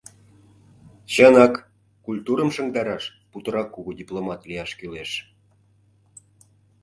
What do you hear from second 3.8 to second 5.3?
дипломат лияш кӱлеш.